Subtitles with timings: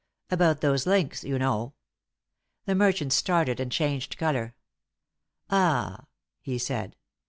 [0.31, 1.75] "About those links, you know"
[2.65, 4.55] The merchant started and changed colour.
[5.51, 6.07] "Ah!"
[6.41, 6.95] he said.